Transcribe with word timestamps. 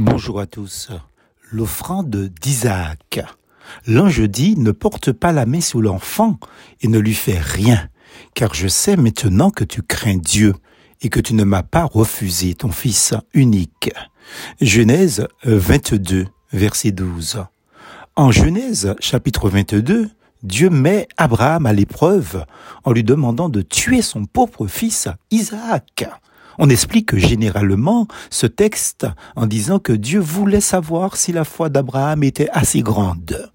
Bonjour 0.00 0.38
à 0.38 0.46
tous. 0.46 0.90
L'offrande 1.50 2.30
d'Isaac. 2.40 3.18
L'ange 3.84 4.20
dit, 4.20 4.56
ne 4.56 4.70
porte 4.70 5.10
pas 5.10 5.32
la 5.32 5.44
main 5.44 5.60
sur 5.60 5.82
l'enfant 5.82 6.38
et 6.80 6.86
ne 6.86 7.00
lui 7.00 7.14
fais 7.14 7.36
rien, 7.36 7.88
car 8.32 8.54
je 8.54 8.68
sais 8.68 8.96
maintenant 8.96 9.50
que 9.50 9.64
tu 9.64 9.82
crains 9.82 10.16
Dieu 10.16 10.54
et 11.02 11.08
que 11.08 11.18
tu 11.18 11.34
ne 11.34 11.42
m'as 11.42 11.64
pas 11.64 11.82
refusé 11.82 12.54
ton 12.54 12.70
fils 12.70 13.12
unique. 13.34 13.90
Genèse 14.60 15.26
22, 15.42 16.28
verset 16.52 16.92
12. 16.92 17.42
En 18.14 18.30
Genèse 18.30 18.94
chapitre 19.00 19.50
22, 19.50 20.10
Dieu 20.44 20.70
met 20.70 21.08
Abraham 21.16 21.66
à 21.66 21.72
l'épreuve 21.72 22.44
en 22.84 22.92
lui 22.92 23.02
demandant 23.02 23.48
de 23.48 23.62
tuer 23.62 24.02
son 24.02 24.26
pauvre 24.26 24.68
fils 24.68 25.08
Isaac. 25.32 26.08
On 26.58 26.68
explique 26.70 27.16
généralement 27.16 28.08
ce 28.30 28.46
texte 28.46 29.06
en 29.36 29.46
disant 29.46 29.78
que 29.78 29.92
Dieu 29.92 30.18
voulait 30.18 30.60
savoir 30.60 31.16
si 31.16 31.32
la 31.32 31.44
foi 31.44 31.68
d'Abraham 31.68 32.24
était 32.24 32.48
assez 32.50 32.82
grande. 32.82 33.50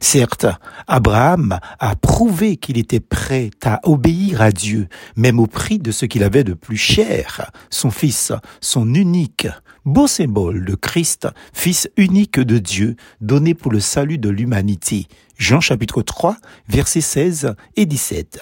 Certes, 0.00 0.46
Abraham 0.86 1.58
a 1.78 1.96
prouvé 1.96 2.56
qu'il 2.56 2.78
était 2.78 3.00
prêt 3.00 3.50
à 3.64 3.80
obéir 3.84 4.42
à 4.42 4.50
Dieu, 4.50 4.88
même 5.16 5.40
au 5.40 5.46
prix 5.46 5.78
de 5.78 5.90
ce 5.90 6.06
qu'il 6.06 6.22
avait 6.22 6.44
de 6.44 6.54
plus 6.54 6.76
cher, 6.76 7.50
son 7.70 7.90
fils, 7.90 8.32
son 8.60 8.94
unique, 8.94 9.48
beau 9.84 10.06
symbole 10.06 10.64
de 10.64 10.74
Christ, 10.74 11.28
fils 11.52 11.88
unique 11.96 12.40
de 12.40 12.58
Dieu, 12.58 12.96
donné 13.20 13.54
pour 13.54 13.72
le 13.72 13.80
salut 13.80 14.18
de 14.18 14.28
l'humanité. 14.28 15.06
Jean 15.38 15.60
chapitre 15.60 16.02
3, 16.02 16.36
versets 16.68 17.00
16 17.00 17.54
et 17.76 17.86
17. 17.86 18.40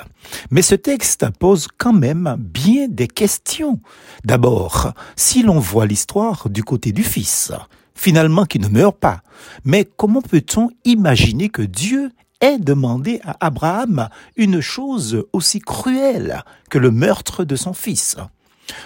Mais 0.50 0.62
ce 0.62 0.74
texte 0.74 1.26
pose 1.38 1.66
quand 1.76 1.92
même 1.92 2.36
bien 2.38 2.86
des 2.88 3.08
questions. 3.08 3.80
D'abord, 4.24 4.92
si 5.16 5.42
l'on 5.42 5.58
voit 5.58 5.86
l'histoire 5.86 6.48
du 6.48 6.62
côté 6.62 6.92
du 6.92 7.02
Fils, 7.02 7.52
finalement 7.94 8.44
qui 8.44 8.58
ne 8.58 8.68
meurt 8.68 8.98
pas, 8.98 9.22
mais 9.64 9.84
comment 9.96 10.22
peut-on 10.22 10.70
imaginer 10.84 11.48
que 11.48 11.62
Dieu 11.62 12.10
ait 12.40 12.58
demandé 12.58 13.20
à 13.24 13.36
Abraham 13.46 14.08
une 14.36 14.60
chose 14.60 15.24
aussi 15.32 15.60
cruelle 15.60 16.42
que 16.70 16.78
le 16.78 16.90
meurtre 16.90 17.44
de 17.44 17.56
son 17.56 17.72
fils? 17.72 18.16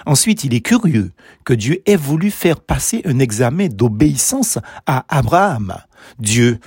Ensuite, 0.07 0.45
il 0.45 0.55
est 0.55 0.61
curieux 0.61 1.13
que 1.45 1.55
Dieu 1.55 1.83
ait 1.87 1.97
voulu 1.97 2.31
faire 2.31 2.61
passer 2.61 3.03
un 3.05 3.19
examen 3.19 3.69
d'obéissance 3.69 4.59
à 4.87 5.05
Abraham. 5.09 5.77
Dieu 6.19 6.59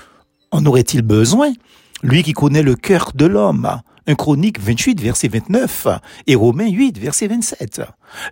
en 0.52 0.66
aurait-il 0.66 1.02
besoin? 1.02 1.52
Lui 2.04 2.24
qui 2.24 2.34
connaît 2.34 2.64
le 2.64 2.76
cœur 2.76 3.12
de 3.14 3.26
l'homme. 3.26 3.82
Un 4.08 4.16
chronique 4.16 4.60
28, 4.60 5.00
verset 5.00 5.28
29 5.28 5.88
et 6.28 6.36
Romains 6.36 6.70
8, 6.70 6.98
verset 6.98 7.28
27. 7.28 7.82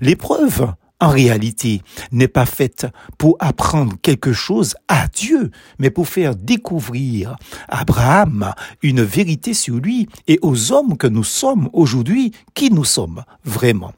L'épreuve, 0.01 0.73
en 0.99 1.09
réalité, 1.09 1.81
n'est 2.11 2.27
pas 2.27 2.45
faite 2.45 2.87
pour 3.17 3.37
apprendre 3.39 3.95
quelque 4.01 4.33
chose 4.33 4.75
à 4.87 5.07
Dieu, 5.07 5.51
mais 5.79 5.89
pour 5.89 6.07
faire 6.07 6.35
découvrir 6.35 7.35
à 7.69 7.81
Abraham 7.81 8.53
une 8.83 9.01
vérité 9.01 9.53
sur 9.53 9.77
lui 9.77 10.07
et 10.27 10.39
aux 10.41 10.71
hommes 10.71 10.97
que 10.97 11.07
nous 11.07 11.23
sommes 11.23 11.69
aujourd'hui, 11.73 12.33
qui 12.53 12.71
nous 12.71 12.83
sommes 12.83 13.23
vraiment. 13.45 13.93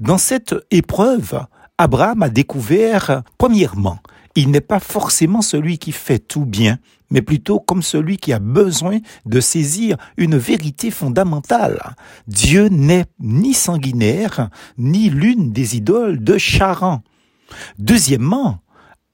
Dans 0.00 0.18
cette 0.18 0.54
épreuve, 0.70 1.44
Abraham 1.78 2.22
a 2.22 2.30
découvert, 2.30 3.22
premièrement, 3.36 3.98
il 4.36 4.50
n'est 4.50 4.60
pas 4.60 4.80
forcément 4.80 5.42
celui 5.42 5.78
qui 5.78 5.92
fait 5.92 6.18
tout 6.18 6.44
bien, 6.44 6.78
mais 7.10 7.22
plutôt 7.22 7.58
comme 7.58 7.82
celui 7.82 8.18
qui 8.18 8.32
a 8.32 8.38
besoin 8.38 8.98
de 9.24 9.40
saisir 9.40 9.96
une 10.16 10.36
vérité 10.36 10.90
fondamentale. 10.90 11.96
Dieu 12.28 12.68
n'est 12.68 13.06
ni 13.18 13.54
sanguinaire, 13.54 14.50
ni 14.76 15.08
l'une 15.08 15.52
des 15.52 15.76
idoles 15.76 16.22
de 16.22 16.36
Charan. 16.36 17.02
Deuxièmement, 17.78 18.60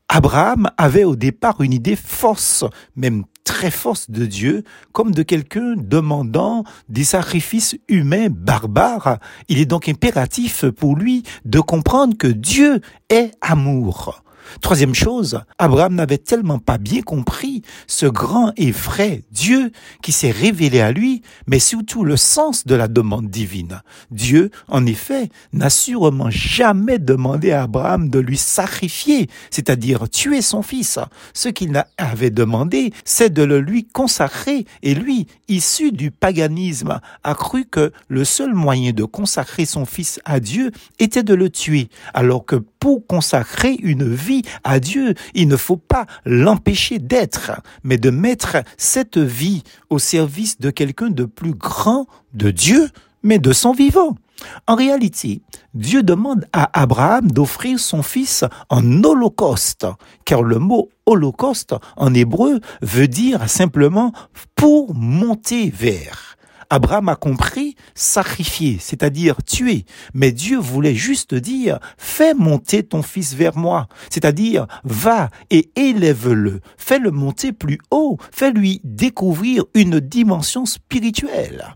Abraham 0.08 0.70
avait 0.76 1.04
au 1.04 1.16
départ 1.16 1.60
une 1.60 1.72
idée 1.72 1.96
fausse, 1.96 2.64
même 2.96 3.24
très 3.44 3.70
force 3.70 4.10
de 4.10 4.26
Dieu, 4.26 4.64
comme 4.92 5.12
de 5.12 5.22
quelqu'un 5.22 5.74
demandant 5.76 6.64
des 6.88 7.04
sacrifices 7.04 7.76
humains 7.88 8.28
barbares. 8.28 9.18
Il 9.48 9.58
est 9.58 9.66
donc 9.66 9.88
impératif 9.88 10.66
pour 10.66 10.96
lui 10.96 11.22
de 11.44 11.60
comprendre 11.60 12.16
que 12.16 12.26
Dieu 12.26 12.80
est 13.08 13.30
amour. 13.40 14.22
Troisième 14.60 14.94
chose, 14.94 15.40
Abraham 15.58 15.94
n'avait 15.94 16.18
tellement 16.18 16.58
pas 16.58 16.78
bien 16.78 17.02
compris 17.02 17.62
ce 17.86 18.06
grand 18.06 18.52
et 18.56 18.70
vrai 18.70 19.22
Dieu 19.30 19.72
qui 20.02 20.12
s'est 20.12 20.30
révélé 20.30 20.80
à 20.80 20.92
lui, 20.92 21.22
mais 21.46 21.58
surtout 21.58 22.04
le 22.04 22.16
sens 22.16 22.66
de 22.66 22.74
la 22.74 22.88
demande 22.88 23.28
divine. 23.28 23.82
Dieu, 24.10 24.50
en 24.68 24.86
effet, 24.86 25.28
n'a 25.52 25.70
sûrement 25.70 26.30
jamais 26.30 26.98
demandé 26.98 27.52
à 27.52 27.62
Abraham 27.62 28.08
de 28.08 28.18
lui 28.18 28.36
sacrifier, 28.36 29.28
c'est-à-dire 29.50 30.08
tuer 30.08 30.42
son 30.42 30.62
fils. 30.62 30.98
Ce 31.34 31.48
qu'il 31.48 31.82
avait 31.98 32.30
demandé, 32.30 32.92
c'est 33.04 33.32
de 33.32 33.42
le 33.42 33.60
lui 33.60 33.84
consacrer, 33.84 34.66
et 34.82 34.94
lui, 34.94 35.26
issu 35.48 35.92
du 35.92 36.10
paganisme, 36.10 37.00
a 37.24 37.34
cru 37.34 37.64
que 37.64 37.92
le 38.08 38.24
seul 38.24 38.54
moyen 38.54 38.92
de 38.92 39.04
consacrer 39.04 39.64
son 39.64 39.84
fils 39.84 40.20
à 40.24 40.40
Dieu 40.40 40.70
était 40.98 41.22
de 41.22 41.34
le 41.34 41.50
tuer, 41.50 41.88
alors 42.14 42.44
que 42.44 42.56
pour 42.56 43.06
consacrer 43.06 43.76
une 43.80 44.12
vie 44.12 44.31
à 44.64 44.80
Dieu, 44.80 45.14
il 45.34 45.48
ne 45.48 45.56
faut 45.56 45.76
pas 45.76 46.06
l'empêcher 46.24 46.98
d'être, 46.98 47.52
mais 47.84 47.98
de 47.98 48.10
mettre 48.10 48.56
cette 48.76 49.18
vie 49.18 49.62
au 49.90 49.98
service 49.98 50.58
de 50.58 50.70
quelqu'un 50.70 51.10
de 51.10 51.24
plus 51.24 51.54
grand 51.54 52.06
de 52.32 52.50
Dieu, 52.50 52.88
mais 53.22 53.38
de 53.38 53.52
son 53.52 53.72
vivant. 53.72 54.16
En 54.66 54.74
réalité, 54.74 55.42
Dieu 55.74 56.02
demande 56.02 56.46
à 56.52 56.80
Abraham 56.80 57.30
d'offrir 57.30 57.78
son 57.78 58.02
fils 58.02 58.44
en 58.70 59.04
holocauste, 59.04 59.86
car 60.24 60.42
le 60.42 60.58
mot 60.58 60.90
holocauste 61.06 61.74
en 61.96 62.12
hébreu 62.14 62.60
veut 62.80 63.08
dire 63.08 63.48
simplement 63.48 64.12
pour 64.56 64.94
monter 64.94 65.70
vers. 65.70 66.31
Abraham 66.72 67.10
a 67.10 67.16
compris 67.16 67.76
sacrifier, 67.94 68.78
c'est-à-dire 68.80 69.44
tuer. 69.44 69.84
Mais 70.14 70.32
Dieu 70.32 70.56
voulait 70.56 70.94
juste 70.94 71.34
dire, 71.34 71.78
fais 71.98 72.32
monter 72.32 72.82
ton 72.82 73.02
fils 73.02 73.34
vers 73.34 73.58
moi. 73.58 73.88
C'est-à-dire, 74.08 74.66
va 74.82 75.28
et 75.50 75.70
élève-le. 75.76 76.60
Fais-le 76.78 77.10
monter 77.10 77.52
plus 77.52 77.78
haut. 77.90 78.16
Fais-lui 78.30 78.80
découvrir 78.84 79.64
une 79.74 80.00
dimension 80.00 80.64
spirituelle. 80.64 81.74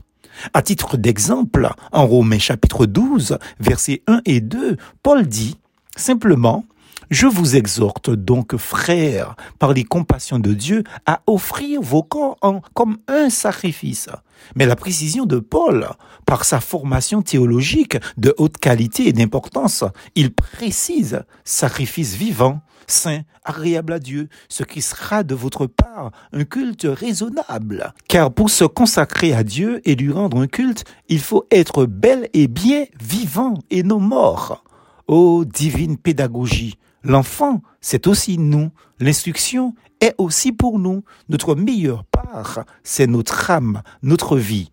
À 0.54 0.62
titre 0.62 0.96
d'exemple, 0.96 1.68
en 1.92 2.06
Romains 2.06 2.38
chapitre 2.38 2.86
12, 2.86 3.36
versets 3.60 4.02
1 4.06 4.22
et 4.24 4.40
2, 4.40 4.78
Paul 5.02 5.26
dit 5.26 5.58
simplement, 5.94 6.64
je 7.10 7.26
vous 7.26 7.56
exhorte 7.56 8.10
donc, 8.10 8.56
frères, 8.56 9.36
par 9.58 9.72
les 9.72 9.84
compassions 9.84 10.38
de 10.38 10.52
Dieu, 10.52 10.84
à 11.06 11.22
offrir 11.26 11.80
vos 11.80 12.02
corps 12.02 12.36
en, 12.42 12.60
comme 12.74 12.98
un 13.08 13.30
sacrifice. 13.30 14.08
Mais 14.54 14.66
la 14.66 14.76
précision 14.76 15.24
de 15.24 15.38
Paul, 15.38 15.88
par 16.26 16.44
sa 16.44 16.60
formation 16.60 17.22
théologique 17.22 17.96
de 18.16 18.34
haute 18.38 18.58
qualité 18.58 19.08
et 19.08 19.12
d'importance, 19.12 19.84
il 20.14 20.32
précise 20.32 21.22
sacrifice 21.44 22.14
vivant, 22.14 22.60
saint, 22.86 23.22
agréable 23.44 23.92
à 23.92 23.98
Dieu, 23.98 24.28
ce 24.48 24.62
qui 24.62 24.82
sera 24.82 25.22
de 25.22 25.34
votre 25.34 25.66
part 25.66 26.10
un 26.32 26.44
culte 26.44 26.86
raisonnable. 26.88 27.92
Car 28.08 28.32
pour 28.32 28.50
se 28.50 28.64
consacrer 28.64 29.32
à 29.32 29.44
Dieu 29.44 29.80
et 29.88 29.94
lui 29.94 30.12
rendre 30.12 30.40
un 30.40 30.46
culte, 30.46 30.84
il 31.08 31.20
faut 31.20 31.46
être 31.50 31.86
bel 31.86 32.28
et 32.32 32.48
bien 32.48 32.84
vivant 33.00 33.54
et 33.70 33.82
non 33.82 34.00
mort. 34.00 34.64
Ô 35.08 35.44
divine 35.44 35.96
pédagogie, 35.96 36.78
L'enfant, 37.02 37.62
c'est 37.80 38.06
aussi 38.06 38.38
nous. 38.38 38.70
L'instruction 38.98 39.74
est 40.00 40.14
aussi 40.18 40.52
pour 40.52 40.78
nous. 40.78 41.04
Notre 41.28 41.54
meilleure 41.54 42.04
part, 42.04 42.64
c'est 42.82 43.06
notre 43.06 43.50
âme, 43.50 43.82
notre 44.02 44.36
vie. 44.36 44.70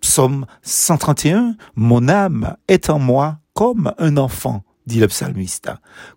Psaume 0.00 0.46
131, 0.62 1.56
Mon 1.76 2.08
âme 2.08 2.56
est 2.68 2.90
en 2.90 2.98
moi 2.98 3.38
comme 3.54 3.92
un 3.98 4.16
enfant, 4.16 4.64
dit 4.86 5.00
le 5.00 5.08
psalmiste. 5.08 5.70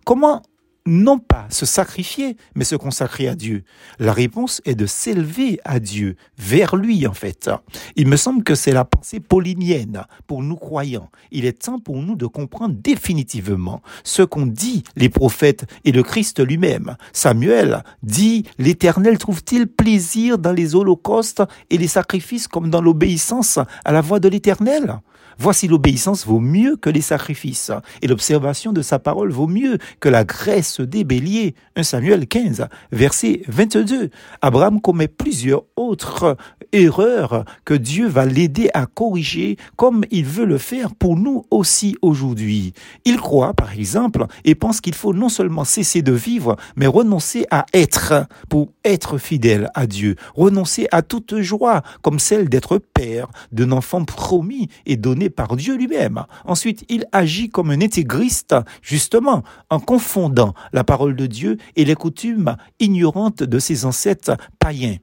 Comment 0.04 0.42
non 0.86 1.18
pas 1.18 1.46
se 1.50 1.66
sacrifier, 1.66 2.36
mais 2.54 2.64
se 2.64 2.76
consacrer 2.76 3.28
à 3.28 3.34
Dieu 3.34 3.64
La 3.98 4.12
réponse 4.12 4.60
est 4.64 4.74
de 4.74 4.86
s'élever 4.86 5.58
à 5.64 5.80
Dieu, 5.80 6.16
vers 6.36 6.76
lui 6.76 7.06
en 7.06 7.14
fait. 7.14 7.50
Il 7.96 8.08
me 8.08 8.16
semble 8.16 8.44
que 8.44 8.54
c'est 8.54 8.72
la 8.72 8.84
pensée 8.84 9.20
paulinienne 9.20 10.04
pour 10.26 10.42
nous 10.42 10.56
croyants. 10.56 11.10
Il 11.30 11.44
est 11.44 11.64
temps 11.64 11.78
pour 11.78 11.96
nous 11.96 12.16
de 12.16 12.26
comprendre 12.26 12.74
définitivement 12.78 13.82
ce 14.02 14.22
qu'ont 14.22 14.46
dit 14.46 14.82
les 14.96 15.08
prophètes 15.08 15.64
et 15.84 15.92
le 15.92 16.02
Christ 16.02 16.44
lui-même. 16.44 16.96
Samuel 17.12 17.82
dit, 18.02 18.44
l'Éternel 18.58 19.18
trouve-t-il 19.18 19.66
plaisir 19.66 20.38
dans 20.38 20.52
les 20.52 20.74
holocaustes 20.74 21.42
et 21.70 21.78
les 21.78 21.88
sacrifices 21.88 22.48
comme 22.48 22.70
dans 22.70 22.82
l'obéissance 22.82 23.58
à 23.84 23.92
la 23.92 24.00
voix 24.00 24.20
de 24.20 24.28
l'Éternel 24.28 25.00
Voici 25.38 25.68
l'obéissance 25.68 26.26
vaut 26.26 26.40
mieux 26.40 26.76
que 26.76 26.90
les 26.90 27.00
sacrifices, 27.00 27.72
et 28.02 28.06
l'observation 28.06 28.72
de 28.72 28.82
sa 28.82 28.98
parole 28.98 29.30
vaut 29.30 29.46
mieux 29.46 29.78
que 30.00 30.08
la 30.08 30.24
graisse 30.24 30.80
des 30.80 31.04
béliers. 31.04 31.54
1 31.76 31.82
Samuel 31.82 32.26
15, 32.26 32.66
verset 32.92 33.42
22. 33.48 34.10
Abraham 34.42 34.80
commet 34.80 35.08
plusieurs 35.08 35.64
autres 35.76 36.36
erreurs 36.72 37.44
que 37.64 37.74
Dieu 37.74 38.06
va 38.06 38.26
l'aider 38.26 38.68
à 38.74 38.86
corriger 38.86 39.56
comme 39.76 40.04
il 40.10 40.24
veut 40.24 40.44
le 40.44 40.58
faire 40.58 40.94
pour 40.94 41.16
nous 41.16 41.44
aussi 41.50 41.96
aujourd'hui. 42.02 42.72
Il 43.04 43.16
croit, 43.16 43.54
par 43.54 43.72
exemple, 43.72 44.26
et 44.44 44.54
pense 44.54 44.80
qu'il 44.80 44.94
faut 44.94 45.14
non 45.14 45.28
seulement 45.28 45.64
cesser 45.64 46.02
de 46.02 46.12
vivre, 46.12 46.56
mais 46.76 46.86
renoncer 46.86 47.46
à 47.50 47.66
être 47.72 48.26
pour 48.48 48.72
être 48.84 49.18
fidèle 49.18 49.70
à 49.74 49.86
Dieu, 49.86 50.16
renoncer 50.34 50.86
à 50.92 51.02
toute 51.02 51.40
joie 51.40 51.82
comme 52.02 52.18
celle 52.18 52.48
d'être 52.48 52.78
père 52.78 53.28
d'un 53.52 53.72
enfant 53.72 54.04
promis 54.04 54.68
et 54.86 54.96
donné 54.96 55.23
par 55.30 55.56
Dieu 55.56 55.76
lui-même. 55.76 56.24
Ensuite, 56.44 56.84
il 56.88 57.06
agit 57.12 57.50
comme 57.50 57.70
un 57.70 57.80
intégriste, 57.80 58.54
justement, 58.82 59.42
en 59.70 59.80
confondant 59.80 60.54
la 60.72 60.84
parole 60.84 61.16
de 61.16 61.26
Dieu 61.26 61.56
et 61.76 61.84
les 61.84 61.94
coutumes 61.94 62.56
ignorantes 62.80 63.42
de 63.42 63.58
ses 63.58 63.84
ancêtres 63.84 64.36
païens. 64.58 64.96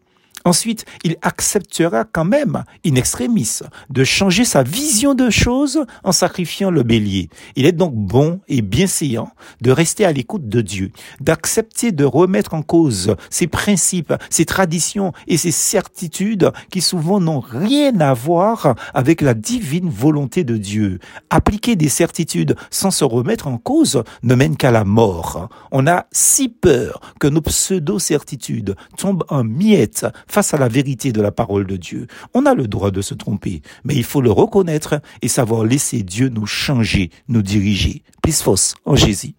Ensuite, 0.45 0.85
il 1.03 1.17
acceptera 1.21 2.05
quand 2.05 2.25
même, 2.25 2.63
in 2.85 2.95
extremis, 2.95 3.59
de 3.89 4.03
changer 4.03 4.45
sa 4.45 4.63
vision 4.63 5.13
de 5.13 5.29
choses 5.29 5.85
en 6.03 6.11
sacrifiant 6.11 6.71
le 6.71 6.83
bélier. 6.83 7.29
Il 7.55 7.65
est 7.65 7.71
donc 7.71 7.93
bon 7.93 8.39
et 8.47 8.61
bienséant 8.61 9.31
de 9.61 9.71
rester 9.71 10.05
à 10.05 10.11
l'écoute 10.11 10.49
de 10.49 10.61
Dieu, 10.61 10.91
d'accepter 11.19 11.91
de 11.91 12.05
remettre 12.05 12.53
en 12.53 12.61
cause 12.61 13.15
ses 13.29 13.47
principes, 13.47 14.13
ses 14.29 14.45
traditions 14.45 15.13
et 15.27 15.37
ses 15.37 15.51
certitudes 15.51 16.51
qui 16.71 16.81
souvent 16.81 17.19
n'ont 17.19 17.39
rien 17.39 17.99
à 17.99 18.13
voir 18.13 18.75
avec 18.93 19.21
la 19.21 19.33
divine 19.33 19.89
volonté 19.89 20.43
de 20.43 20.57
Dieu. 20.57 20.99
Appliquer 21.29 21.75
des 21.75 21.89
certitudes 21.89 22.55
sans 22.69 22.91
se 22.91 23.03
remettre 23.03 23.47
en 23.47 23.57
cause 23.57 24.03
ne 24.23 24.35
mène 24.35 24.57
qu'à 24.57 24.71
la 24.71 24.83
mort. 24.83 25.49
On 25.71 25.87
a 25.87 26.05
si 26.11 26.49
peur 26.49 27.01
que 27.19 27.27
nos 27.27 27.41
pseudo-certitudes 27.41 28.75
tombent 28.97 29.23
en 29.29 29.43
miettes 29.43 30.05
face 30.31 30.53
à 30.53 30.57
la 30.57 30.69
vérité 30.69 31.11
de 31.11 31.21
la 31.21 31.31
parole 31.31 31.67
de 31.67 31.75
Dieu. 31.75 32.07
On 32.33 32.45
a 32.45 32.55
le 32.55 32.67
droit 32.67 32.89
de 32.89 33.01
se 33.01 33.13
tromper, 33.13 33.61
mais 33.83 33.95
il 33.95 34.05
faut 34.05 34.21
le 34.21 34.31
reconnaître 34.31 35.01
et 35.21 35.27
savoir 35.27 35.65
laisser 35.65 36.03
Dieu 36.03 36.29
nous 36.29 36.45
changer, 36.45 37.11
nous 37.27 37.41
diriger. 37.41 38.01
Plus 38.23 38.41
fausse 38.41 38.75
en 38.85 38.95
Jésus. 38.95 39.35